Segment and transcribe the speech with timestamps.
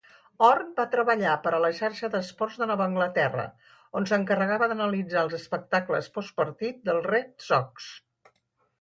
[0.45, 3.45] Horn va treballar per a la Xarxa d'Esports de Nova Anglaterra,
[4.01, 7.97] on s'encarregava d'analitzar els espectacles postpartit dels Red Sox.